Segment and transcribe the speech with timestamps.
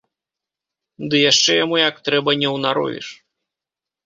[1.11, 3.07] Ды яшчэ яму як трэба не ўнаровіш.